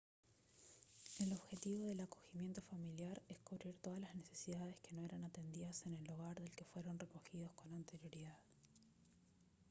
el 1.19 1.31
objetivo 1.31 1.83
del 1.85 1.99
acogimiento 2.01 2.59
familiar 2.63 3.21
es 3.29 3.37
cubrir 3.43 3.75
todas 3.83 3.99
las 4.01 4.15
necesidades 4.15 4.75
que 4.81 4.95
no 4.95 5.03
eran 5.03 5.23
atendidas 5.25 5.85
en 5.85 5.93
el 5.93 6.09
hogar 6.09 6.39
del 6.41 6.49
que 6.53 6.65
fueron 6.65 6.97
recogidos 6.97 7.51
con 7.51 7.71
anterioridad 7.75 8.39